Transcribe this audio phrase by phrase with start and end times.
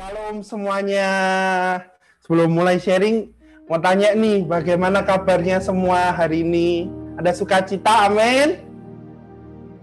[0.00, 1.12] Shalom semuanya.
[2.24, 3.36] Sebelum mulai sharing,
[3.68, 6.88] mau tanya nih, bagaimana kabarnya semua hari ini?
[7.20, 8.64] Ada sukacita, amin?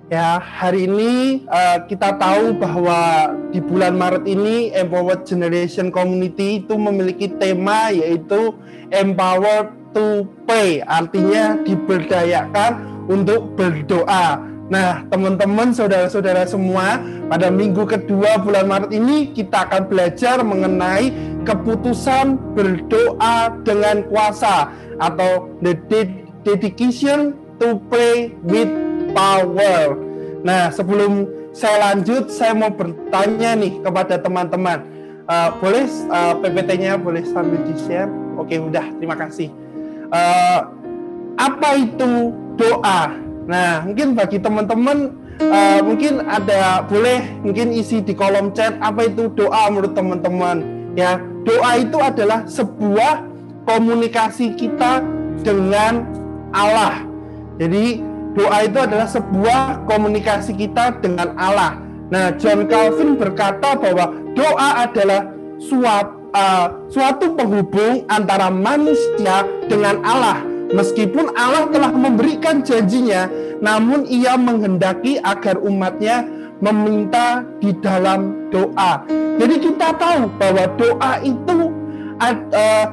[0.09, 6.73] Ya, hari ini uh, kita tahu bahwa di bulan Maret ini Empowered Generation Community itu
[6.73, 8.57] memiliki tema yaitu
[8.89, 14.41] Empowered to Pray, artinya diberdayakan untuk berdoa.
[14.67, 16.99] Nah, teman-teman, saudara-saudara semua,
[17.31, 21.07] pada minggu kedua bulan Maret ini kita akan belajar mengenai
[21.47, 24.67] keputusan berdoa dengan kuasa
[24.99, 25.71] atau the
[26.43, 27.31] dedication
[27.63, 28.67] to pray with
[29.15, 29.95] power.
[30.43, 34.83] Nah, sebelum saya lanjut, saya mau bertanya nih kepada teman-teman.
[35.27, 38.11] Uh, boleh uh, PPT-nya boleh sambil di-share?
[38.35, 39.47] Oke, udah, terima kasih.
[40.11, 40.59] Uh,
[41.39, 43.26] apa itu doa?
[43.47, 49.31] Nah, mungkin bagi teman-teman uh, mungkin ada boleh mungkin isi di kolom chat apa itu
[49.31, 50.57] doa menurut teman-teman.
[50.99, 51.15] Ya,
[51.47, 53.23] doa itu adalah sebuah
[53.63, 54.99] komunikasi kita
[55.47, 56.03] dengan
[56.51, 57.07] Allah.
[57.55, 58.03] Jadi,
[58.35, 61.79] doa itu adalah sebuah komunikasi kita dengan Allah.
[62.11, 65.31] Nah, John Calvin berkata bahwa doa adalah
[65.61, 73.31] suatu, uh, suatu penghubung antara manusia dengan Allah Meskipun Allah telah memberikan janjinya,
[73.63, 76.27] namun ia menghendaki agar umatnya
[76.59, 79.05] meminta di dalam doa.
[79.37, 81.71] Jadi kita tahu bahwa doa itu
[82.19, 82.85] uh,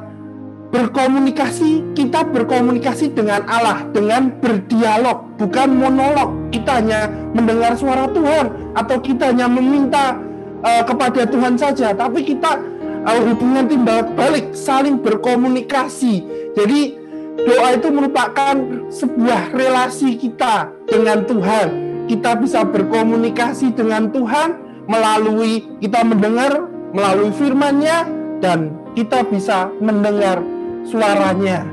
[0.70, 6.30] berkomunikasi, kita berkomunikasi dengan Allah, dengan berdialog, bukan monolog.
[6.54, 10.14] Kita hanya mendengar suara Tuhan atau kita hanya meminta
[10.62, 12.60] uh, kepada Tuhan saja, tapi kita
[13.08, 16.22] uh, hubungan timbal balik, saling berkomunikasi.
[16.54, 17.03] Jadi
[17.42, 18.54] Doa itu merupakan
[18.88, 21.68] sebuah relasi kita dengan Tuhan.
[22.06, 24.54] Kita bisa berkomunikasi dengan Tuhan
[24.86, 28.06] melalui kita mendengar melalui firman-Nya
[28.38, 30.38] dan kita bisa mendengar
[30.86, 31.66] suaranya.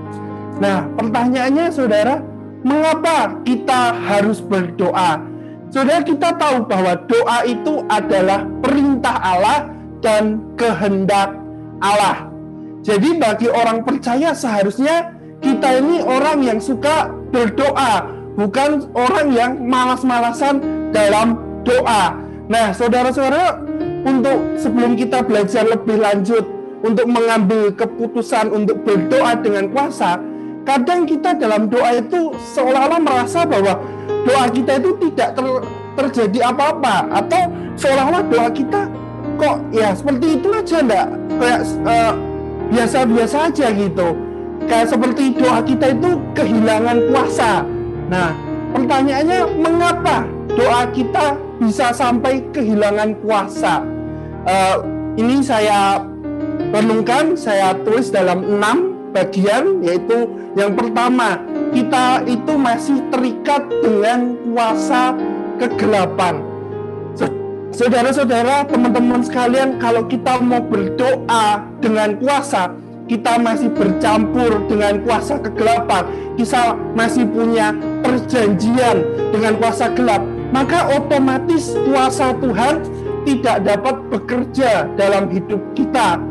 [0.58, 2.26] Nah, pertanyaannya Saudara,
[2.66, 5.22] mengapa kita harus berdoa?
[5.72, 11.32] Saudara kita tahu bahwa doa itu adalah perintah Allah dan kehendak
[11.80, 12.28] Allah.
[12.82, 18.08] Jadi bagi orang percaya seharusnya kita ini orang yang suka berdoa,
[18.38, 20.62] bukan orang yang malas-malasan
[20.94, 22.16] dalam doa.
[22.48, 23.60] Nah, saudara-saudara,
[24.06, 26.46] untuk sebelum kita belajar lebih lanjut
[26.82, 30.18] untuk mengambil keputusan untuk berdoa dengan kuasa,
[30.66, 33.78] kadang kita dalam doa itu seolah-olah merasa bahwa
[34.26, 35.46] doa kita itu tidak ter,
[35.98, 38.82] terjadi apa-apa atau seolah-olah doa kita
[39.42, 41.08] kok ya seperti itu aja enggak
[41.42, 42.14] kayak uh,
[42.70, 44.08] biasa-biasa aja gitu
[44.72, 47.68] kayak seperti doa kita itu kehilangan kuasa.
[48.08, 48.32] Nah,
[48.72, 53.84] pertanyaannya mengapa doa kita bisa sampai kehilangan kuasa?
[54.48, 54.80] Uh,
[55.20, 56.00] ini saya
[56.72, 61.36] renungkan, saya tulis dalam enam bagian, yaitu yang pertama,
[61.76, 65.20] kita itu masih terikat dengan kuasa
[65.60, 66.48] kegelapan.
[67.72, 72.76] Saudara-saudara, teman-teman sekalian, kalau kita mau berdoa dengan kuasa,
[73.12, 76.08] kita masih bercampur dengan kuasa kegelapan,
[76.40, 79.04] kita masih punya perjanjian
[79.36, 80.24] dengan kuasa gelap,
[80.56, 82.88] maka otomatis kuasa Tuhan
[83.28, 86.24] tidak dapat bekerja dalam hidup kita.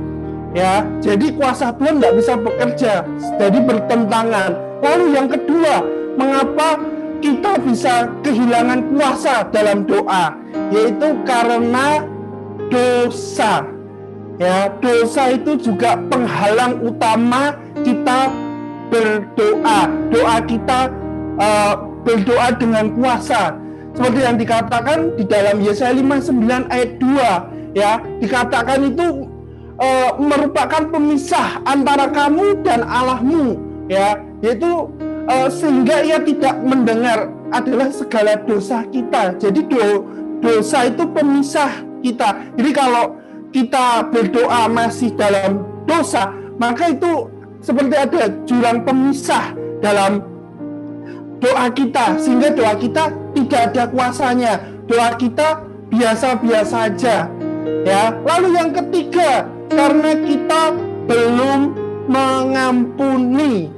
[0.56, 2.92] Ya, jadi kuasa Tuhan tidak bisa bekerja,
[3.36, 4.50] jadi bertentangan.
[4.80, 5.84] Lalu yang kedua,
[6.16, 6.80] mengapa
[7.20, 10.32] kita bisa kehilangan kuasa dalam doa?
[10.72, 12.08] Yaitu karena
[12.72, 13.79] dosa.
[14.40, 18.32] Ya, dosa itu juga penghalang utama kita
[18.88, 19.84] berdoa.
[20.08, 20.88] Doa kita
[21.36, 21.76] uh,
[22.08, 23.52] berdoa dengan kuasa.
[23.92, 29.28] Seperti yang dikatakan di dalam Yesaya 59 ayat 2 ya, dikatakan itu
[29.76, 33.60] uh, merupakan pemisah antara kamu dan Allahmu
[33.92, 34.88] ya, yaitu
[35.28, 39.36] uh, sehingga ia tidak mendengar adalah segala dosa kita.
[39.36, 40.08] Jadi do,
[40.40, 42.56] dosa itu pemisah kita.
[42.56, 43.19] Jadi kalau
[43.50, 47.26] kita berdoa masih dalam dosa, maka itu
[47.60, 49.52] seperti ada jurang pemisah
[49.84, 50.24] dalam
[51.40, 54.52] doa kita, sehingga doa kita tidak ada kuasanya.
[54.90, 57.30] Doa kita biasa-biasa saja.
[57.86, 60.62] Ya, lalu yang ketiga, karena kita
[61.08, 61.60] belum
[62.10, 63.70] mengampuni.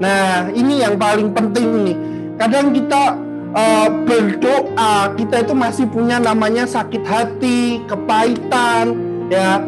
[0.00, 1.96] Nah, ini yang paling penting nih.
[2.40, 3.20] Kadang kita
[3.52, 9.62] uh, berdoa, kita itu masih punya namanya sakit hati, kepahitan, ya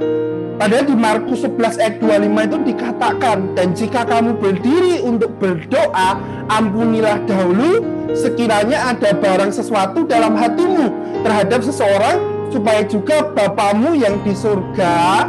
[0.59, 6.19] padahal di Markus 11 ayat 25 itu dikatakan dan jika kamu berdiri untuk berdoa
[6.51, 7.81] ampunilah dahulu
[8.13, 10.93] sekiranya ada barang sesuatu dalam hatimu
[11.25, 12.21] terhadap seseorang
[12.53, 15.25] supaya juga Bapamu yang di surga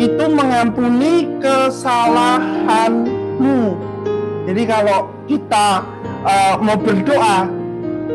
[0.00, 3.76] itu mengampuni kesalahanmu.
[4.48, 5.84] Jadi kalau kita
[6.24, 7.44] uh, mau berdoa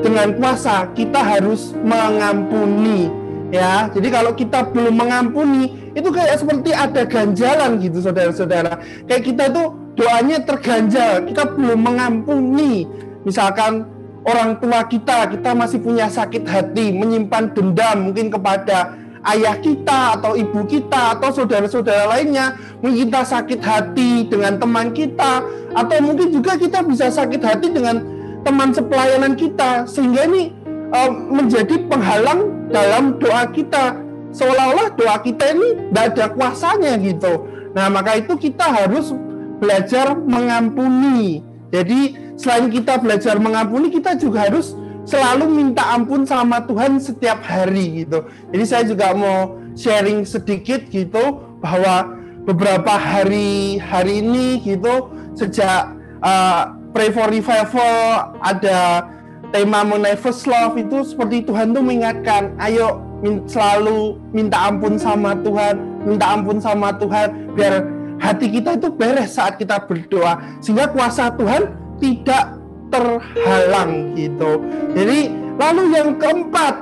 [0.01, 3.13] dengan kuasa, kita harus mengampuni
[3.53, 3.89] ya.
[3.91, 8.79] Jadi kalau kita belum mengampuni, itu kayak seperti ada ganjalan gitu saudara-saudara.
[9.05, 12.85] Kayak kita tuh doanya terganjal, kita belum mengampuni.
[13.25, 13.89] Misalkan
[14.25, 20.37] orang tua kita, kita masih punya sakit hati, menyimpan dendam mungkin kepada ayah kita atau
[20.37, 25.41] ibu kita atau saudara-saudara lainnya, mungkin kita sakit hati dengan teman kita
[25.73, 28.05] atau mungkin juga kita bisa sakit hati dengan
[28.45, 30.53] teman sepelayanan kita sehingga ini
[30.91, 34.01] uh, menjadi penghalang dalam doa kita
[34.35, 37.47] seolah-olah doa kita ini tidak ada kuasanya gitu.
[37.71, 39.15] Nah maka itu kita harus
[39.63, 41.39] belajar mengampuni.
[41.71, 44.75] Jadi selain kita belajar mengampuni, kita juga harus
[45.07, 48.27] selalu minta ampun sama Tuhan setiap hari gitu.
[48.51, 52.15] Jadi saya juga mau sharing sedikit gitu bahwa
[52.45, 59.03] beberapa hari hari ini gitu sejak uh, Pray for Revival ada
[59.51, 65.33] tema mengenai first love itu seperti Tuhan tuh mengingatkan, ayo min selalu minta ampun sama
[65.41, 65.75] Tuhan,
[66.05, 67.85] minta ampun sama Tuhan biar
[68.21, 72.59] hati kita itu beres saat kita berdoa sehingga kuasa Tuhan tidak
[72.93, 74.61] terhalang gitu.
[74.93, 75.19] Jadi
[75.57, 76.75] lalu yang keempat,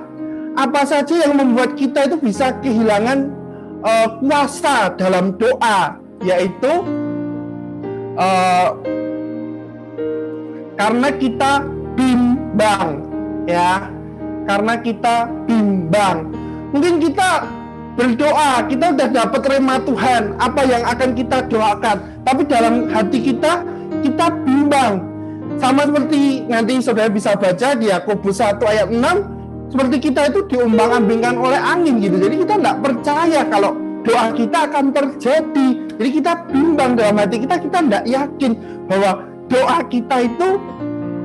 [0.57, 3.29] apa saja yang membuat kita itu bisa kehilangan
[3.81, 6.73] uh, kuasa dalam doa, yaitu
[8.17, 8.69] uh,
[10.73, 11.65] karena kita
[12.53, 13.01] bimbang,
[13.49, 13.89] ya,
[14.45, 16.29] karena kita bimbang.
[16.69, 17.49] Mungkin kita
[17.97, 23.65] berdoa, kita udah dapat rema Tuhan, apa yang akan kita doakan, tapi dalam hati kita
[24.05, 25.01] kita bimbang
[25.57, 31.33] sama seperti nanti saudara bisa baca di Yakobus 1 ayat 6, seperti kita itu diumbang-ambingkan
[31.33, 32.21] oleh angin gitu.
[32.21, 33.73] Jadi kita tidak percaya kalau
[34.05, 35.67] doa kita akan terjadi.
[35.97, 38.51] Jadi kita bimbang dalam hati kita, kita tidak yakin
[38.85, 40.49] bahwa doa kita itu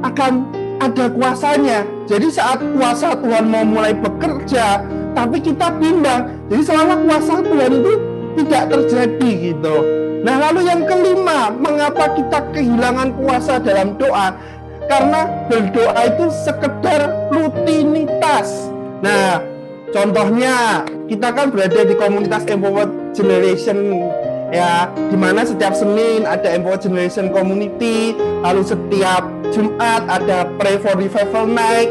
[0.05, 0.33] akan
[0.79, 1.85] ada kuasanya.
[2.07, 4.83] Jadi saat kuasa Tuhan mau mulai bekerja,
[5.13, 6.31] tapi kita bimbang.
[6.49, 7.93] Jadi selama kuasa Tuhan itu
[8.39, 9.77] tidak terjadi gitu.
[10.23, 14.35] Nah, lalu yang kelima, mengapa kita kehilangan kuasa dalam doa?
[14.89, 18.73] Karena berdoa itu sekedar rutinitas.
[18.99, 19.39] Nah,
[19.95, 24.11] contohnya kita kan berada di komunitas Empowered Generation
[24.53, 30.97] ya, di mana setiap Senin ada Empowered Generation Community, lalu setiap Jumat ada Pray for
[30.97, 31.89] Revival Night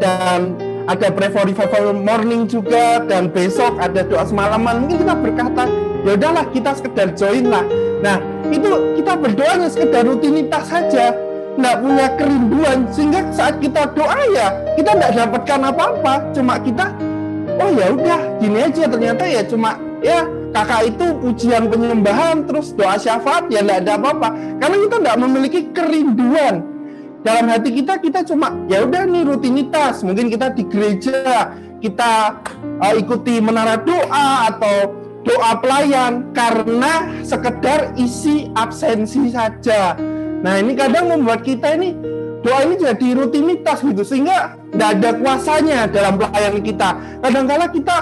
[0.00, 0.56] dan
[0.88, 4.88] ada Pray for Revival Morning juga dan besok ada doa semalaman.
[4.88, 5.62] Mungkin kita berkata,
[6.04, 7.64] ya udahlah kita sekedar join lah.
[8.00, 8.16] Nah
[8.48, 11.12] itu kita berdoa sekedar rutinitas saja.
[11.58, 16.14] Nggak punya kerinduan sehingga saat kita doa ya kita nggak dapatkan apa-apa.
[16.30, 16.94] Cuma kita
[17.58, 19.42] oh ya udah gini aja ternyata ya.
[19.42, 24.28] Cuma ya kakak itu pujian penyembahan terus doa syafaat ya nggak ada apa-apa
[24.58, 26.64] karena kita nggak memiliki kerinduan
[27.26, 32.42] dalam hati kita kita cuma ya udah nih rutinitas mungkin kita di gereja kita
[32.82, 39.94] uh, ikuti menara doa atau doa pelayan karena sekedar isi absensi saja.
[40.40, 41.94] Nah ini kadang membuat kita ini
[42.42, 46.88] doa ini jadi rutinitas gitu sehingga tidak ada kuasanya dalam pelayanan kita.
[47.20, 47.96] Kadang-kala kita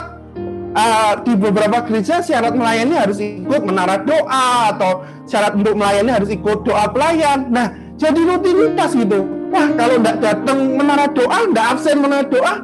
[0.76, 6.30] uh, di beberapa gereja syarat melayani harus ikut menara doa atau syarat untuk melayani harus
[6.30, 7.48] ikut doa pelayan.
[7.48, 9.24] Nah jadi rutinitas gitu.
[9.48, 12.54] Wah kalau tidak datang menara doa, tidak absen menara doa,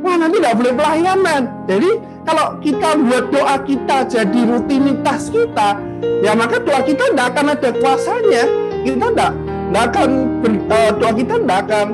[0.00, 1.42] wah nanti tidak boleh pelayanan.
[1.68, 1.90] Jadi
[2.24, 5.68] kalau kita buat doa kita jadi rutinitas kita,
[6.24, 8.44] ya maka doa kita tidak akan ada kuasanya.
[8.78, 10.08] Kita tidak, tidak akan
[10.70, 11.86] uh, doa kita tidak akan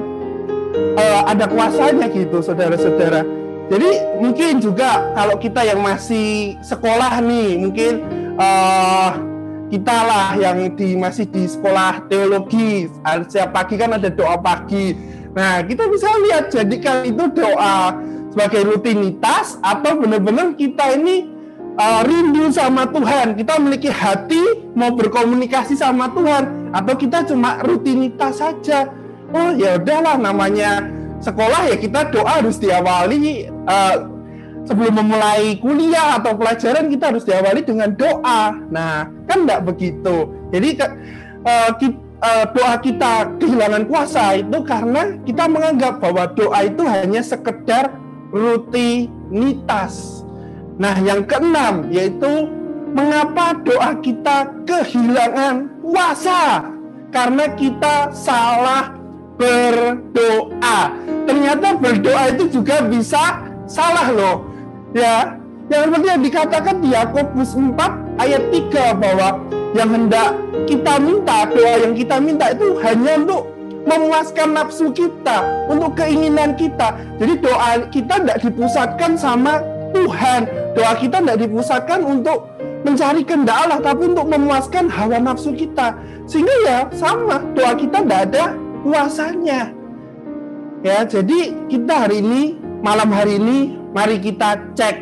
[1.01, 3.44] uh, ada kuasanya gitu, saudara-saudara.
[3.75, 3.91] Jadi
[4.23, 7.93] mungkin juga kalau kita yang masih sekolah nih, mungkin
[8.39, 9.19] uh,
[9.67, 12.87] kita lah yang di masih di sekolah teologi,
[13.27, 14.95] setiap pagi kan ada doa pagi.
[15.35, 17.99] Nah, kita bisa lihat jadikan itu doa
[18.31, 21.27] sebagai rutinitas atau benar-benar kita ini
[21.75, 28.39] uh, rindu sama Tuhan, kita memiliki hati mau berkomunikasi sama Tuhan atau kita cuma rutinitas
[28.39, 28.87] saja.
[29.35, 30.87] Oh ya udahlah namanya
[31.25, 33.97] sekolah ya kita doa harus diawali uh,
[34.69, 38.53] sebelum memulai kuliah atau pelajaran kita harus diawali dengan doa.
[38.69, 40.29] Nah kan tidak begitu.
[40.53, 46.85] Jadi uh, kita, uh, doa kita kehilangan kuasa itu karena kita menganggap bahwa doa itu
[46.85, 48.05] hanya sekedar
[48.35, 50.25] rutinitas.
[50.75, 52.51] Nah, yang keenam yaitu
[52.91, 56.67] mengapa doa kita kehilangan kuasa?
[57.15, 58.91] Karena kita salah
[59.39, 60.79] berdoa.
[61.25, 64.37] Ternyata berdoa itu juga bisa salah loh.
[64.95, 65.35] Ya,
[65.73, 67.75] yang seperti yang dikatakan di Yakobus 4
[68.21, 69.29] ayat 3 bahwa
[69.75, 70.39] yang hendak
[70.71, 73.43] kita minta, doa yang kita minta itu hanya untuk
[73.85, 76.95] memuaskan nafsu kita, untuk keinginan kita.
[77.19, 79.61] Jadi doa kita tidak dipusatkan sama
[79.93, 80.47] Tuhan.
[80.79, 82.49] Doa kita tidak dipusatkan untuk
[82.85, 85.97] mencari kehendak Allah, tapi untuk memuaskan hawa nafsu kita.
[86.29, 88.45] Sehingga ya sama, doa kita tidak ada
[88.85, 89.73] kuasanya.
[90.85, 95.01] Ya, jadi kita hari ini, malam hari ini, mari kita cek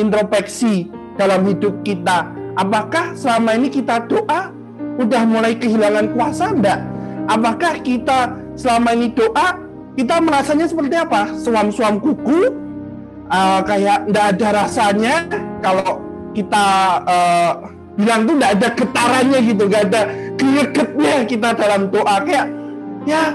[0.00, 0.88] introspeksi
[1.20, 2.24] dalam hidup kita.
[2.56, 4.48] Apakah selama ini kita doa
[4.96, 6.80] udah mulai kehilangan kuasa enggak?
[7.28, 9.60] Apakah kita selama ini doa
[9.92, 11.36] kita merasanya seperti apa?
[11.36, 12.48] Suam-suam kuku,
[13.28, 15.28] uh, kayak enggak ada rasanya.
[15.60, 16.00] Kalau
[16.32, 16.64] kita
[17.04, 17.52] uh,
[18.00, 20.02] bilang tuh enggak ada getarannya gitu, enggak ada
[20.40, 22.59] gregetnya kita dalam doa kayak
[23.08, 23.32] ya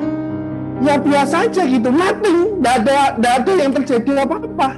[0.83, 4.69] ya biasa aja gitu, nothing, enggak ada enggak ada yang terjadi apa-apa.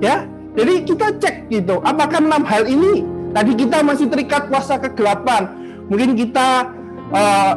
[0.00, 0.24] Ya,
[0.56, 3.04] jadi kita cek gitu, apakah enam hal ini
[3.36, 5.46] tadi kita masih terikat kuasa kegelapan,
[5.92, 6.72] mungkin kita
[7.12, 7.54] uh,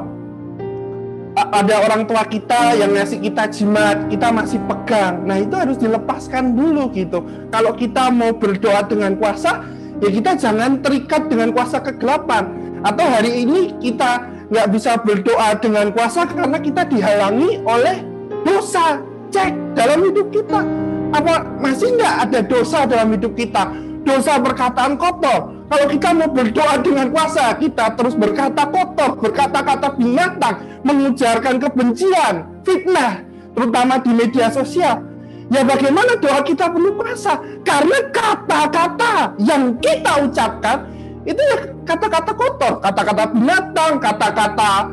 [1.33, 5.25] ada orang tua kita yang ngasih kita jimat, kita masih pegang.
[5.25, 7.25] Nah itu harus dilepaskan dulu gitu.
[7.49, 9.65] Kalau kita mau berdoa dengan kuasa,
[9.97, 12.53] ya kita jangan terikat dengan kuasa kegelapan.
[12.85, 18.05] Atau hari ini kita nggak bisa berdoa dengan kuasa karena kita dihalangi oleh
[18.45, 19.01] dosa.
[19.33, 20.61] Cek dalam hidup kita
[21.09, 23.65] apa masih nggak ada dosa dalam hidup kita?
[24.05, 25.65] Dosa perkataan kotor.
[25.73, 33.25] Kalau kita mau berdoa dengan kuasa, kita terus berkata kotor, berkata-kata binatang, mengujarkan kebencian, fitnah,
[33.57, 35.01] terutama di media sosial.
[35.49, 37.41] Ya bagaimana doa kita penuh kuasa?
[37.65, 40.92] Karena kata-kata yang kita ucapkan
[41.23, 44.91] itu ya kata-kata kotor, kata-kata binatang, kata-kata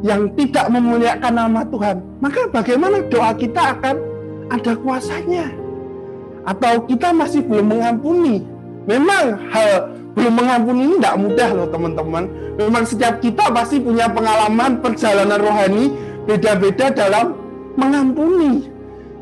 [0.00, 1.96] yang tidak memuliakan nama Tuhan.
[2.24, 3.96] Maka bagaimana doa kita akan
[4.48, 5.52] ada kuasanya.
[6.48, 8.40] Atau kita masih belum mengampuni.
[8.88, 12.24] Memang hal belum mengampuni ini tidak mudah loh teman-teman.
[12.56, 15.92] Memang setiap kita pasti punya pengalaman perjalanan rohani
[16.24, 17.36] beda-beda dalam
[17.76, 18.72] mengampuni.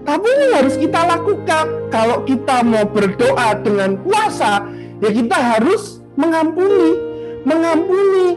[0.07, 1.67] Tapi ini harus kita lakukan.
[1.93, 4.65] Kalau kita mau berdoa dengan kuasa,
[5.05, 6.91] ya kita harus mengampuni.
[7.47, 8.35] Mengampuni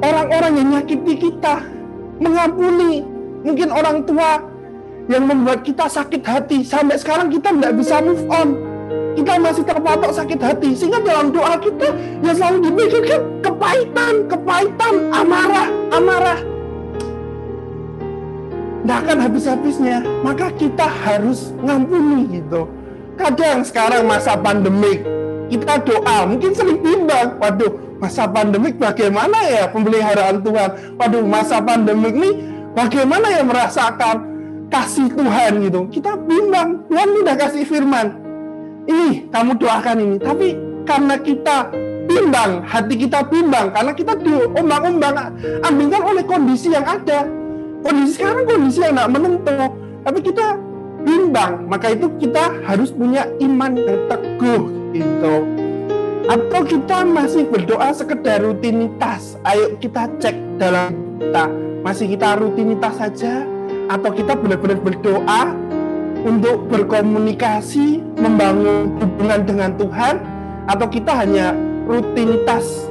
[0.00, 1.60] orang-orang yang nyakiti kita.
[2.16, 3.04] Mengampuni
[3.44, 4.40] mungkin orang tua
[5.12, 6.64] yang membuat kita sakit hati.
[6.64, 8.56] Sampai sekarang kita tidak bisa move on.
[9.14, 10.72] Kita masih terpatok sakit hati.
[10.72, 11.92] Sehingga dalam doa kita
[12.24, 16.40] ya selalu dipikirkan kepahitan kepahitan amarah amarah.
[18.82, 19.98] Tidak akan habis-habisnya.
[20.24, 22.70] Maka kita harus ngampuni gitu.
[23.16, 25.00] Kadang sekarang masa pandemik
[25.46, 27.72] kita doa mungkin sering bimbang waduh
[28.02, 32.30] masa pandemik bagaimana ya pemeliharaan Tuhan waduh masa pandemik ini
[32.76, 34.36] bagaimana ya merasakan
[34.70, 35.80] kasih Tuhan gitu.
[35.90, 38.06] Kita bimbang, Tuhan udah kasih firman.
[38.86, 40.16] Ini kamu doakan ini.
[40.20, 40.48] Tapi
[40.86, 41.70] karena kita
[42.06, 45.14] bimbang, hati kita bimbang, karena kita diombang-ombang,
[45.66, 47.26] ambilkan oleh kondisi yang ada.
[47.82, 49.58] Kondisi sekarang kondisi yang tidak menentu.
[50.06, 50.46] Tapi kita
[51.02, 55.34] bimbang, maka itu kita harus punya iman yang teguh gitu.
[56.26, 59.38] Atau kita masih berdoa sekedar rutinitas.
[59.46, 60.90] Ayo kita cek dalam
[61.22, 61.46] kita.
[61.86, 63.46] Masih kita rutinitas saja
[63.86, 65.54] atau kita benar-benar berdoa
[66.26, 70.18] untuk berkomunikasi, membangun hubungan dengan Tuhan,
[70.66, 71.54] atau kita hanya
[71.86, 72.90] rutinitas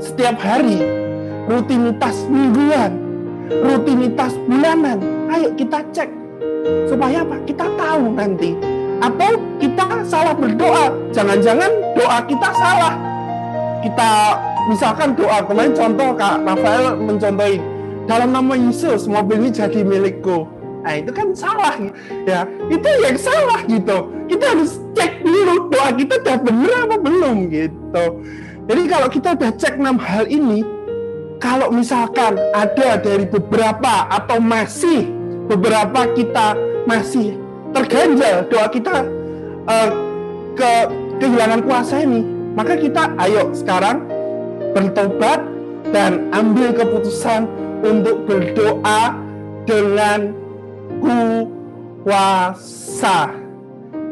[0.00, 0.80] setiap hari,
[1.44, 2.96] rutinitas mingguan,
[3.52, 5.28] rutinitas bulanan.
[5.28, 6.08] Ayo kita cek
[6.88, 7.36] supaya apa?
[7.44, 8.69] Kita tahu nanti.
[9.00, 12.94] Atau kita salah berdoa, jangan-jangan doa kita salah.
[13.80, 14.10] Kita
[14.68, 17.56] misalkan doa kemarin contoh Kak Rafael mencontohi
[18.04, 20.44] dalam nama Yesus mobil ini jadi milikku.
[20.84, 21.80] Nah itu kan salah
[22.28, 22.44] ya.
[22.68, 24.12] Itu yang salah gitu.
[24.28, 28.04] Kita harus cek dulu doa kita udah bener apa belum gitu.
[28.68, 30.60] Jadi kalau kita udah cek enam hal ini,
[31.40, 35.08] kalau misalkan ada dari beberapa atau masih
[35.48, 36.52] beberapa kita
[36.84, 37.39] masih
[37.70, 38.96] terganjal doa kita
[39.66, 39.90] uh,
[40.56, 40.72] ke
[41.20, 42.24] kehilangan kuasa ini,
[42.56, 44.04] maka kita ayo sekarang
[44.72, 45.40] bertobat
[45.90, 47.46] dan ambil keputusan
[47.80, 49.16] untuk berdoa
[49.64, 50.34] dengan
[52.04, 53.32] kuasa.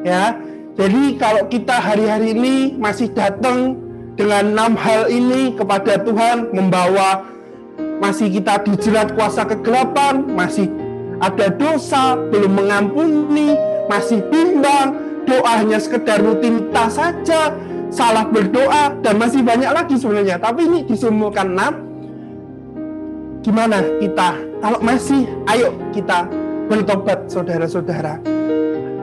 [0.07, 0.37] Ya.
[0.79, 3.75] Jadi kalau kita hari-hari ini masih datang
[4.15, 7.27] dengan enam hal ini kepada Tuhan membawa
[7.99, 10.71] masih kita dijerat kuasa kegelapan, masih
[11.19, 13.55] ada dosa, belum mengampuni,
[13.91, 14.95] masih bimbang,
[15.27, 17.53] doa hanya sekedar rutinitas saja,
[17.91, 20.39] salah berdoa, dan masih banyak lagi sebenarnya.
[20.39, 21.75] Tapi ini disimpulkan enam,
[23.43, 26.27] gimana kita kalau masih ayo kita
[26.69, 28.21] bertobat saudara-saudara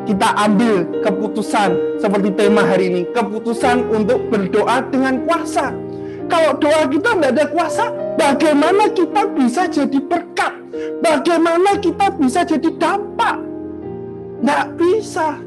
[0.06, 5.74] kita ambil keputusan seperti tema hari ini, keputusan untuk berdoa dengan kuasa.
[6.30, 10.54] Kalau doa kita tidak ada kuasa, bagaimana kita bisa jadi berkat?
[11.00, 13.38] Bagaimana kita bisa jadi dampak?
[14.42, 15.40] Tidak bisa.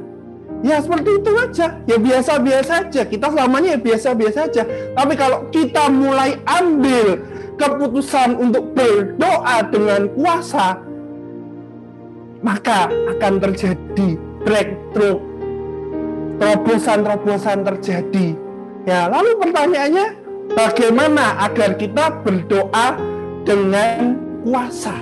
[0.64, 1.66] Ya seperti itu aja.
[1.86, 3.02] Ya biasa-biasa aja.
[3.06, 4.62] Kita selamanya ya biasa-biasa aja.
[4.96, 7.22] Tapi kalau kita mulai ambil
[7.58, 10.78] keputusan untuk berdoa dengan kuasa,
[12.42, 14.08] maka akan terjadi
[14.42, 15.18] breakthrough.
[16.38, 18.26] Terobosan-terobosan terjadi.
[18.86, 20.06] Ya, lalu pertanyaannya,
[20.56, 22.96] bagaimana agar kita berdoa
[23.44, 24.96] dengan kuasa?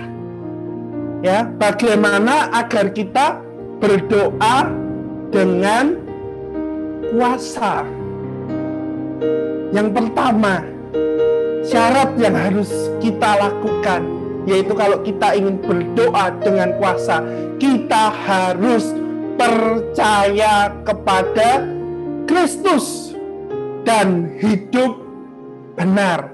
[1.22, 3.40] Ya, bagaimana agar kita
[3.82, 4.70] berdoa
[5.34, 5.98] dengan
[7.10, 7.82] kuasa.
[9.74, 10.62] Yang pertama,
[11.66, 12.70] syarat yang harus
[13.02, 17.18] kita lakukan yaitu kalau kita ingin berdoa dengan kuasa,
[17.58, 18.94] kita harus
[19.34, 21.66] percaya kepada
[22.30, 23.12] Kristus
[23.82, 25.05] dan hidup
[25.76, 26.32] benar.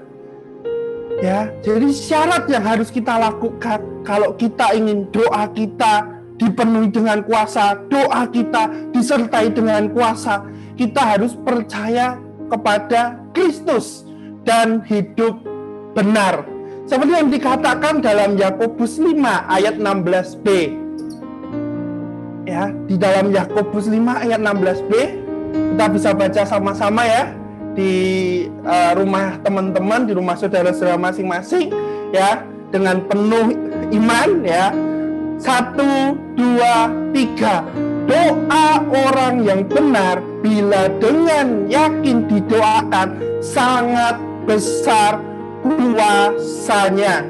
[1.21, 7.79] Ya, jadi syarat yang harus kita lakukan kalau kita ingin doa kita dipenuhi dengan kuasa,
[7.87, 10.43] doa kita disertai dengan kuasa.
[10.73, 12.17] Kita harus percaya
[12.49, 14.03] kepada Kristus
[14.43, 15.37] dan hidup
[15.93, 16.43] benar.
[16.89, 19.15] Seperti yang dikatakan dalam Yakobus 5
[19.47, 20.47] ayat 16b.
[22.43, 24.91] Ya, di dalam Yakobus 5 ayat 16b
[25.53, 27.42] kita bisa baca sama-sama ya
[27.73, 27.93] di
[28.65, 31.73] uh, rumah teman-teman, di rumah saudara-saudara masing-masing
[32.13, 33.53] ya dengan penuh
[33.93, 34.73] iman ya
[35.43, 37.67] satu, dua, tiga.
[38.07, 45.19] Doa orang yang benar bila dengan yakin didoakan sangat besar
[45.63, 47.27] kuasanya.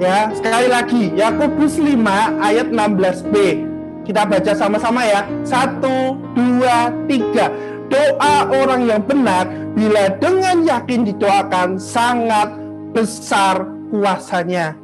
[0.00, 3.34] Ya, sekali lagi Yakobus 5 ayat 16b.
[4.08, 5.28] Kita baca sama-sama ya.
[5.44, 7.52] Satu, dua, tiga.
[7.90, 12.54] Doa orang yang benar bila dengan yakin didoakan sangat
[12.94, 14.78] besar kuasanya.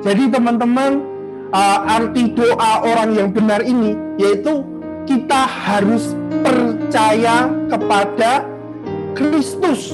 [0.00, 1.04] Jadi teman-teman
[1.52, 4.64] uh, arti doa orang yang benar ini yaitu
[5.04, 8.48] kita harus percaya kepada
[9.12, 9.92] Kristus.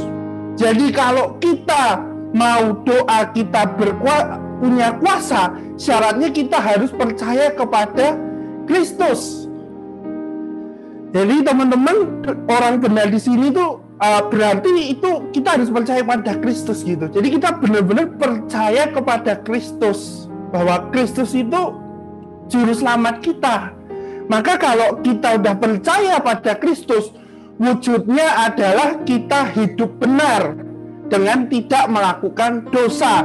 [0.55, 1.99] Jadi kalau kita
[2.31, 8.17] mau doa kita berkuasa punya kuasa, syaratnya kita harus percaya kepada
[8.65, 9.46] Kristus.
[11.16, 11.96] Jadi teman-teman
[12.44, 17.09] orang benar di sini tuh uh, berarti itu kita harus percaya pada Kristus gitu.
[17.09, 21.72] Jadi kita benar-benar percaya kepada Kristus bahwa Kristus itu
[22.52, 23.72] juru selamat kita.
[24.29, 27.16] Maka kalau kita sudah percaya pada Kristus,
[27.57, 30.52] wujudnya adalah kita hidup benar
[31.09, 33.24] dengan tidak melakukan dosa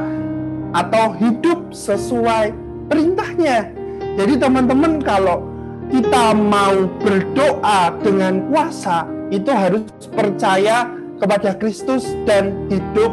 [0.72, 2.56] atau hidup sesuai
[2.88, 3.68] perintahnya.
[4.16, 5.51] Jadi teman-teman kalau
[5.92, 9.84] kita mau berdoa dengan kuasa, itu harus
[10.16, 10.88] percaya
[11.20, 13.12] kepada Kristus dan hidup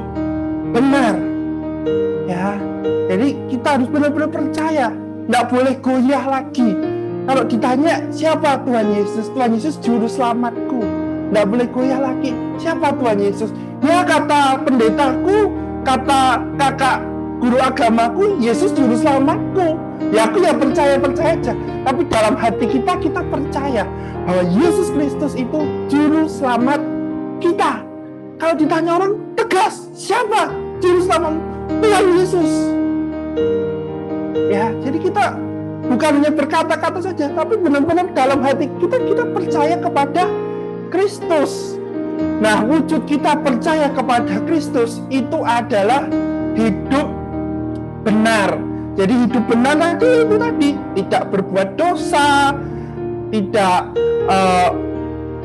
[0.71, 1.19] benar.
[2.23, 2.55] Ya,
[3.11, 6.71] jadi kita harus benar-benar percaya, tidak boleh goyah lagi.
[7.27, 10.79] Kalau ditanya siapa Tuhan Yesus, Tuhan Yesus juru selamatku.
[11.29, 12.33] Tidak boleh goyah lagi.
[12.57, 13.53] Siapa Tuhan Yesus?
[13.85, 15.51] Ya kata pendetaku,
[15.85, 17.05] kata kakak
[17.43, 19.88] guru agamaku, Yesus juru selamatku.
[20.09, 21.53] Ya aku ya percaya percaya aja.
[21.85, 23.85] Tapi dalam hati kita kita percaya
[24.25, 26.81] bahwa Yesus Kristus itu juru selamat
[27.41, 27.85] kita.
[28.39, 31.33] Kalau ditanya orang tegas, siapa juru selamat?
[31.81, 32.51] Tuhan Yesus.
[34.49, 35.37] Ya, jadi kita
[35.85, 40.25] bukan hanya berkata-kata saja, tapi benar-benar dalam hati kita kita percaya kepada
[40.89, 41.77] Kristus.
[42.39, 46.07] Nah, wujud kita percaya kepada Kristus itu adalah
[46.57, 47.07] hidup
[48.03, 48.68] benar.
[48.99, 52.51] Jadi hidup benar tadi itu tadi tidak berbuat dosa,
[53.31, 53.95] tidak
[54.27, 54.75] uh,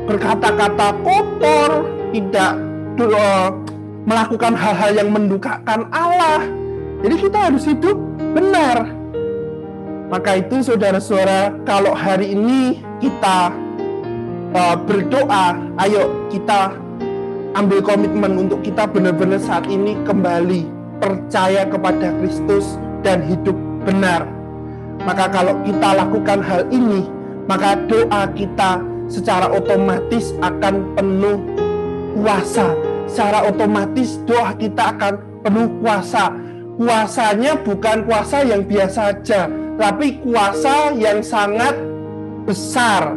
[0.03, 2.59] berkata-kata kotor, tidak
[2.99, 3.55] uh,
[4.03, 6.43] melakukan hal-hal yang mendukakan Allah.
[6.99, 7.95] Jadi kita harus hidup
[8.35, 8.91] benar.
[10.11, 13.55] Maka itu saudara-saudara, kalau hari ini kita
[14.51, 16.75] uh, berdoa, ayo kita
[17.55, 20.67] ambil komitmen untuk kita benar-benar saat ini kembali
[20.99, 23.53] percaya kepada Kristus dan hidup
[23.85, 24.25] benar.
[25.05, 27.05] Maka kalau kita lakukan hal ini,
[27.45, 31.37] maka doa kita secara otomatis akan penuh
[32.17, 32.73] kuasa.
[33.05, 36.33] Secara otomatis doa kita akan penuh kuasa
[36.75, 39.47] kuasanya bukan kuasa yang biasa saja,
[39.79, 41.75] tapi kuasa yang sangat
[42.43, 43.15] besar.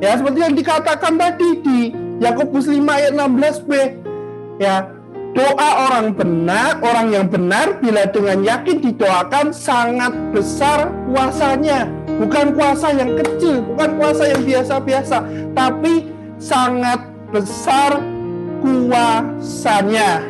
[0.00, 1.78] Ya, seperti yang dikatakan tadi di
[2.22, 3.70] Yakobus 5 ayat 16b.
[4.62, 4.88] Ya,
[5.34, 11.86] doa orang benar, orang yang benar bila dengan yakin didoakan sangat besar kuasanya.
[12.20, 15.18] Bukan kuasa yang kecil, bukan kuasa yang biasa-biasa,
[15.56, 17.00] tapi sangat
[17.32, 17.96] besar
[18.60, 20.20] kuasanya.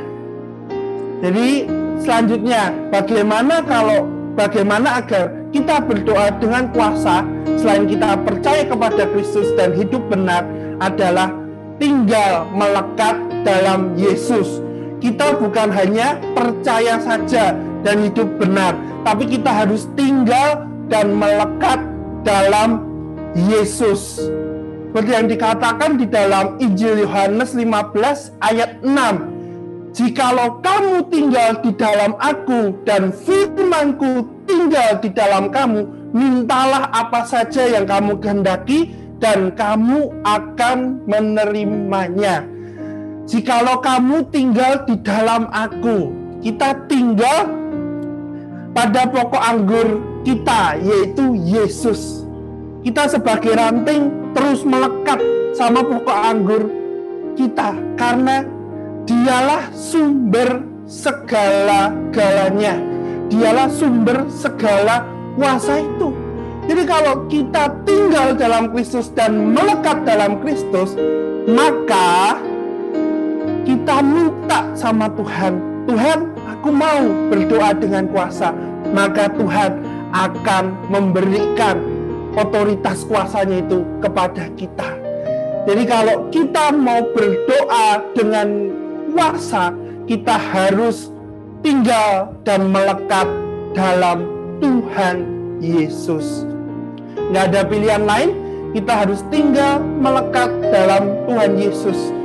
[1.20, 1.66] Jadi
[1.98, 4.06] selanjutnya, bagaimana kalau
[4.38, 7.26] bagaimana agar kita berdoa dengan kuasa
[7.58, 10.46] selain kita percaya kepada Kristus dan hidup benar
[10.78, 11.34] adalah
[11.82, 14.62] tinggal melekat dalam Yesus
[15.00, 21.80] kita bukan hanya percaya saja dan hidup benar, tapi kita harus tinggal dan melekat
[22.22, 22.84] dalam
[23.32, 24.20] Yesus.
[24.90, 29.94] Seperti yang dikatakan di dalam Injil Yohanes 15 ayat 6.
[29.94, 37.70] Jikalau kamu tinggal di dalam aku dan firmanku tinggal di dalam kamu, mintalah apa saja
[37.70, 42.49] yang kamu kehendaki dan kamu akan menerimanya.
[43.30, 46.10] Jikalau kamu tinggal di dalam aku,
[46.42, 47.46] kita tinggal
[48.74, 52.26] pada pokok anggur kita, yaitu Yesus.
[52.82, 55.22] Kita sebagai ranting terus melekat
[55.54, 56.74] sama pokok anggur
[57.38, 58.42] kita, karena
[59.06, 62.82] dialah sumber segala-galanya.
[63.30, 65.06] Dialah sumber segala
[65.38, 66.10] kuasa itu.
[66.66, 70.98] Jadi kalau kita tinggal dalam Kristus dan melekat dalam Kristus,
[71.46, 72.49] maka
[73.64, 76.18] kita minta sama Tuhan, Tuhan,
[76.48, 78.52] aku mau berdoa dengan kuasa,
[78.92, 81.78] maka Tuhan akan memberikan
[82.34, 84.90] otoritas kuasanya itu kepada kita.
[85.68, 88.48] Jadi kalau kita mau berdoa dengan
[89.12, 89.74] kuasa,
[90.08, 91.12] kita harus
[91.60, 93.28] tinggal dan melekat
[93.76, 94.24] dalam
[94.58, 95.16] Tuhan
[95.60, 96.48] Yesus.
[97.30, 98.30] Nggak ada pilihan lain,
[98.72, 102.20] kita harus tinggal melekat dalam Tuhan Yesus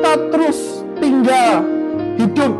[0.00, 1.60] kita terus tinggal
[2.16, 2.56] hidup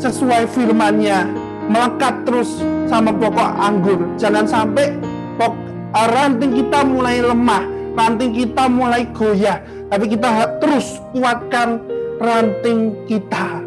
[0.00, 1.28] sesuai firmannya,
[1.68, 4.00] melekat terus sama pokok anggur.
[4.16, 4.96] Jangan sampai
[5.36, 5.52] pok,
[5.92, 9.60] eh, ranting kita mulai lemah, ranting kita mulai goyah,
[9.92, 11.84] tapi kita terus kuatkan
[12.16, 13.60] ranting kita.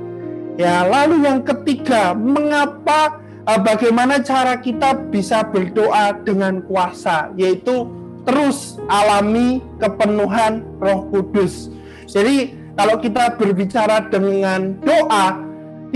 [0.57, 7.85] Ya, lalu yang ketiga, mengapa eh, bagaimana cara kita bisa berdoa dengan kuasa, yaitu
[8.25, 11.69] terus alami kepenuhan Roh Kudus.
[12.09, 15.39] Jadi kalau kita berbicara dengan doa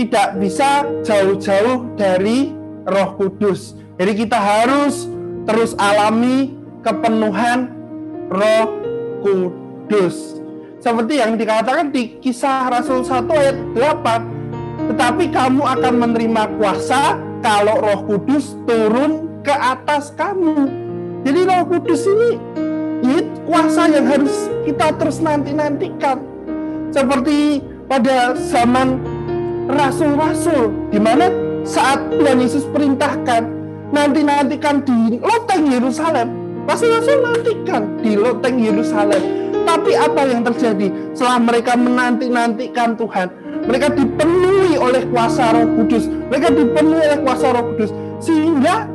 [0.00, 2.56] tidak bisa jauh-jauh dari
[2.88, 3.76] Roh Kudus.
[4.00, 5.04] Jadi kita harus
[5.44, 7.68] terus alami kepenuhan
[8.32, 8.68] Roh
[9.20, 10.40] Kudus.
[10.80, 14.88] Seperti yang dikatakan di kisah Rasul 1 ayat 8.
[14.96, 20.64] Tetapi kamu akan menerima kuasa kalau Roh Kudus turun ke atas kamu.
[21.28, 22.30] Jadi Roh Kudus ini
[23.44, 26.29] kuasa yang harus kita terus nanti-nantikan.
[26.90, 28.98] Seperti pada zaman
[29.70, 31.30] rasul-rasul, di mana
[31.62, 33.46] saat Tuhan Yesus perintahkan,
[33.94, 36.28] nanti-nantikan di loteng Yerusalem.
[36.66, 39.22] Rasul-rasul nantikan di loteng Yerusalem.
[39.62, 43.28] Tapi apa yang terjadi setelah mereka menanti-nantikan Tuhan?
[43.70, 46.10] Mereka dipenuhi oleh kuasa roh kudus.
[46.10, 47.90] Mereka dipenuhi oleh kuasa roh kudus.
[48.18, 48.90] Sehingga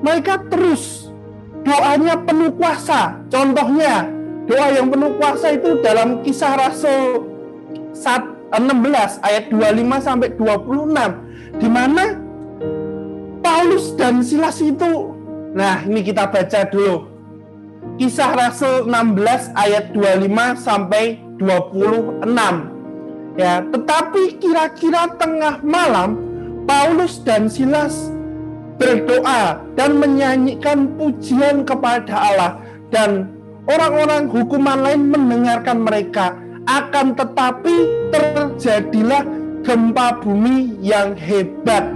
[0.00, 1.12] mereka terus
[1.60, 3.20] doanya penuh kuasa.
[3.28, 4.08] Contohnya,
[4.48, 7.33] doa yang penuh kuasa itu dalam kisah Rasul
[7.94, 12.18] 16 ayat 25 sampai 26 di mana
[13.40, 15.14] Paulus dan Silas itu
[15.54, 17.14] nah ini kita baca dulu.
[17.94, 26.18] Kisah Rasul 16 ayat 25 sampai 26 ya tetapi kira-kira tengah malam
[26.66, 28.14] Paulus dan Silas
[28.78, 32.52] berdoa dan menyanyikan pujian kepada Allah.
[32.90, 33.30] Dan
[33.66, 37.76] orang-orang hukuman lain mendengarkan mereka akan tetapi
[38.12, 39.24] terjadilah
[39.64, 41.88] gempa bumi yang hebat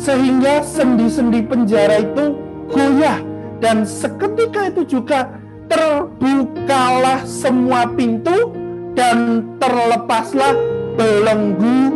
[0.00, 2.40] sehingga sendi-sendi penjara itu
[2.72, 3.20] goyah
[3.60, 5.28] dan seketika itu juga
[5.68, 8.56] terbukalah semua pintu
[8.96, 10.56] dan terlepaslah
[10.96, 11.92] belenggu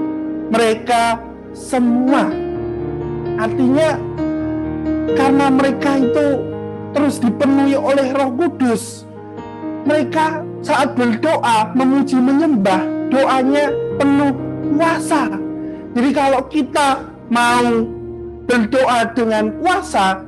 [0.53, 1.19] mereka
[1.57, 2.29] semua.
[3.41, 3.99] Artinya
[5.17, 6.27] karena mereka itu
[6.95, 9.09] terus dipenuhi oleh Roh Kudus,
[9.89, 12.81] mereka saat berdoa memuji menyembah
[13.13, 13.69] doanya
[14.01, 14.33] penuh
[14.75, 15.29] kuasa.
[15.95, 17.85] Jadi kalau kita mau
[18.49, 20.25] berdoa dengan kuasa,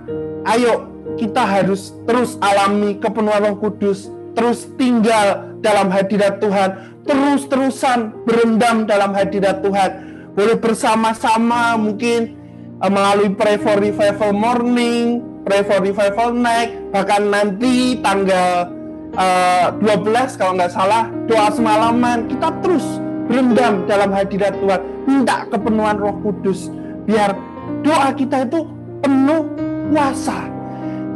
[0.46, 8.84] ayo kita harus terus alami kepenuhan Roh Kudus, terus tinggal dalam hadirat Tuhan, terus-terusan berendam
[8.84, 9.90] dalam hadirat Tuhan.
[10.36, 12.36] Boleh bersama-sama mungkin
[12.84, 18.75] uh, melalui Pray for Revival Morning, Pray for Revival Night, bahkan nanti tanggal
[19.16, 22.84] uh, eh, 12 kalau nggak salah doa semalaman kita terus
[23.26, 26.70] berendam dalam hadirat Tuhan, minta kepenuhan Roh Kudus,
[27.04, 27.34] biar
[27.82, 28.66] doa kita itu
[29.02, 29.42] penuh
[29.90, 30.46] kuasa.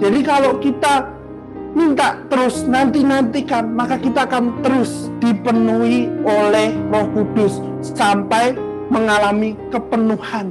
[0.02, 1.06] Jadi kalau kita
[1.74, 7.62] minta terus nanti-nantikan, maka kita akan terus dipenuhi oleh Roh Kudus
[7.94, 8.58] sampai
[8.90, 10.50] mengalami kepenuhan.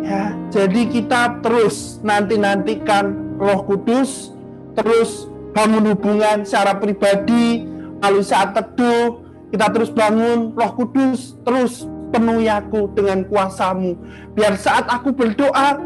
[0.00, 4.30] Ya, jadi kita terus nanti-nantikan Roh Kudus,
[4.78, 7.66] terus bangun hubungan secara pribadi,
[8.00, 13.98] lalu saat teduh, kita terus bangun Roh Kudus, terus penuhi aku dengan kuasamu.
[14.34, 15.78] Biar saat aku berdoa,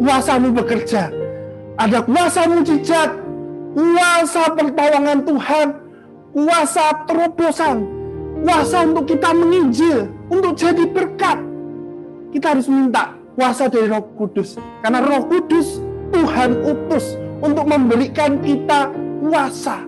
[0.00, 1.12] kuasamu bekerja.
[1.74, 3.10] Ada kuasa mujizat,
[3.74, 5.68] kuasa pertolongan Tuhan,
[6.30, 7.76] kuasa terobosan,
[8.46, 11.42] kuasa untuk kita menginjil, untuk jadi berkat.
[12.30, 15.82] Kita harus minta kuasa dari Roh Kudus, karena Roh Kudus
[16.14, 18.88] Tuhan utus untuk memberikan kita
[19.20, 19.84] kuasa.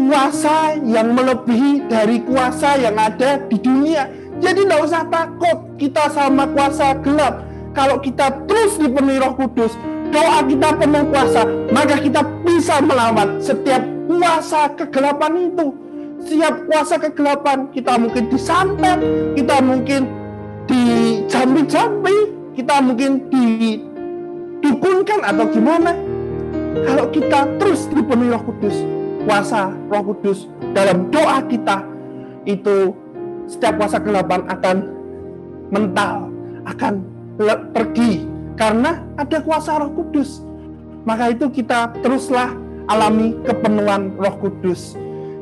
[0.00, 4.08] Kuasa yang melebihi dari kuasa yang ada di dunia.
[4.40, 7.44] Jadi tidak usah takut kita sama kuasa gelap.
[7.76, 9.76] Kalau kita terus dipenuhi roh kudus,
[10.08, 15.76] doa kita penuh kuasa, maka kita bisa melawan setiap kuasa kegelapan itu.
[16.24, 18.98] Setiap kuasa kegelapan, kita mungkin disantet,
[19.36, 20.08] kita mungkin
[20.64, 22.16] dijambi-jambi,
[22.56, 26.09] kita mungkin didukunkan atau gimana
[26.86, 28.76] kalau kita terus dipenuhi Roh Kudus,
[29.26, 31.82] kuasa Roh Kudus dalam doa kita
[32.46, 32.94] itu
[33.50, 34.76] setiap kuasa kegelapan akan
[35.74, 36.30] mental,
[36.66, 37.02] akan
[37.74, 40.46] pergi karena ada kuasa Roh Kudus.
[41.02, 42.52] Maka itu kita teruslah
[42.86, 44.94] alami kepenuhan Roh Kudus.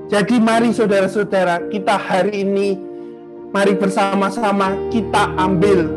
[0.08, 2.80] Jadi mari saudara-saudara, kita hari ini
[3.52, 5.88] mari bersama-sama kita ambil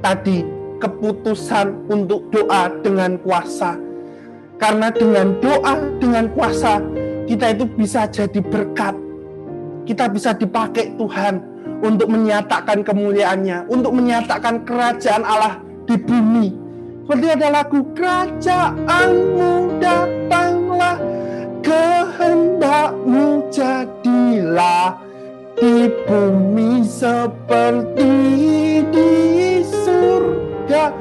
[0.00, 0.46] tadi
[0.78, 3.87] keputusan untuk doa dengan kuasa
[4.58, 6.82] karena dengan doa, dengan kuasa,
[7.30, 8.98] kita itu bisa jadi berkat.
[9.86, 11.40] Kita bisa dipakai Tuhan
[11.80, 16.48] untuk menyatakan kemuliaannya, untuk menyatakan kerajaan Allah di bumi.
[17.06, 21.00] Seperti ada lagu, kerajaanmu datanglah,
[21.64, 25.00] kehendakmu jadilah
[25.56, 28.12] di bumi seperti
[28.92, 29.12] di
[29.64, 30.92] surga.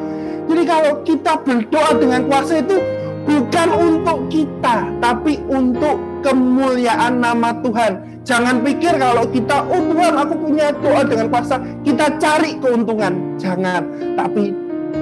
[0.48, 2.80] Jadi kalau kita berdoa dengan kuasa itu
[3.28, 8.24] bukan untuk kita, tapi untuk kemuliaan nama Tuhan.
[8.24, 13.40] Jangan pikir kalau kita, oh Tuhan aku punya doa dengan kuasa, kita cari keuntungan.
[13.40, 13.84] Jangan,
[14.16, 14.56] tapi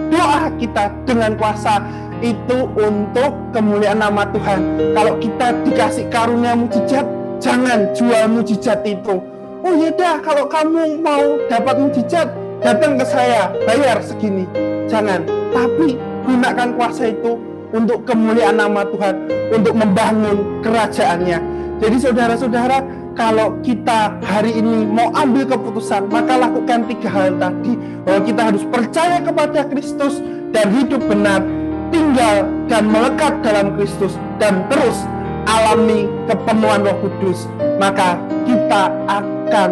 [0.09, 1.81] doa kita dengan kuasa
[2.21, 4.93] itu untuk kemuliaan nama Tuhan.
[4.93, 7.05] Kalau kita dikasih karunia mujizat,
[7.41, 9.21] jangan jual mujizat itu.
[9.65, 12.29] Oh ya dah, kalau kamu mau dapat mujizat,
[12.61, 14.45] datang ke saya, bayar segini.
[14.85, 15.97] Jangan, tapi
[16.29, 19.15] gunakan kuasa itu untuk kemuliaan nama Tuhan,
[19.51, 21.37] untuk membangun kerajaannya.
[21.83, 22.79] Jadi saudara-saudara,
[23.19, 27.75] kalau kita hari ini mau ambil keputusan, maka lakukan tiga hal tadi.
[28.07, 30.23] Bahwa kita harus percaya kepada Kristus
[30.55, 31.43] dan hidup benar,
[31.91, 35.03] tinggal dan melekat dalam Kristus, dan terus
[35.51, 37.51] alami kepenuhan roh kudus.
[37.75, 38.15] Maka
[38.47, 39.69] kita akan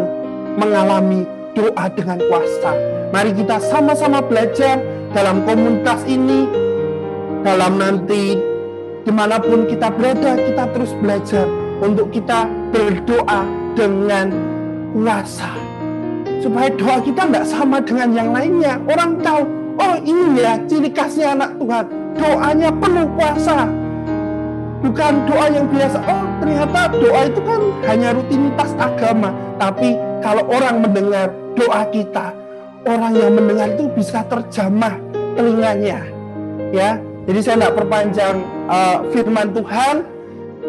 [0.60, 1.24] mengalami
[1.56, 2.76] doa dengan kuasa.
[3.16, 4.82] Mari kita sama-sama belajar
[5.14, 6.50] dalam komunitas ini,
[7.44, 8.40] dalam nanti
[9.04, 11.46] di mana pun kita berada kita terus belajar
[11.84, 13.44] untuk kita berdoa
[13.76, 14.32] dengan
[14.96, 15.52] kuasa.
[16.40, 18.80] Supaya doa kita tidak sama dengan yang lainnya.
[18.88, 19.44] Orang tahu
[19.80, 21.86] oh ini ya ciri khasnya anak Tuhan.
[22.16, 23.68] Doanya penuh kuasa.
[24.84, 26.00] Bukan doa yang biasa.
[26.08, 29.36] Oh ternyata doa itu kan hanya rutinitas agama.
[29.60, 31.28] Tapi kalau orang mendengar
[31.60, 32.32] doa kita
[32.88, 34.96] orang yang mendengar itu bisa terjamah
[35.36, 36.04] telinganya.
[36.76, 38.36] Ya jadi saya tidak perpanjang
[38.68, 39.96] uh, firman Tuhan,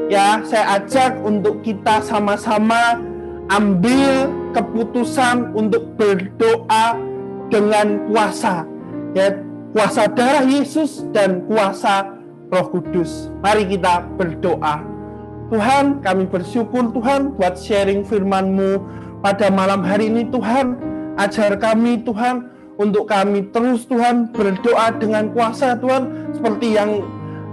[0.07, 3.03] ya saya ajak untuk kita sama-sama
[3.51, 6.95] ambil keputusan untuk berdoa
[7.51, 8.63] dengan kuasa,
[9.19, 9.35] ya
[9.75, 12.15] kuasa darah Yesus dan kuasa
[12.55, 13.35] Roh Kudus.
[13.43, 14.79] Mari kita berdoa.
[15.51, 18.79] Tuhan, kami bersyukur Tuhan buat sharing firman-Mu
[19.27, 20.79] pada malam hari ini Tuhan.
[21.19, 27.03] Ajar kami Tuhan untuk kami terus Tuhan berdoa dengan kuasa Tuhan seperti yang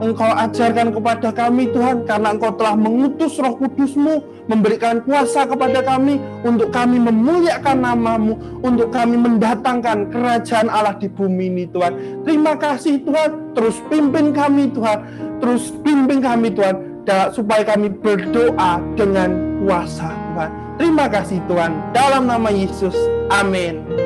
[0.02, 6.18] Engkau ajarkan kepada kami Tuhan karena Engkau telah mengutus roh kudusmu memberikan kuasa kepada kami
[6.42, 8.34] untuk kami memuliakan namamu
[8.66, 12.26] untuk kami mendatangkan kerajaan Allah di bumi ini Tuhan.
[12.26, 13.54] Terima kasih Tuhan.
[13.54, 15.00] Terus pimpin kami Tuhan.
[15.38, 20.50] Terus pimpin kami Tuhan supaya kami berdoa dengan kuasa Tuhan.
[20.82, 21.78] Terima kasih Tuhan.
[21.94, 22.98] Dalam nama Yesus.
[23.30, 24.01] Amin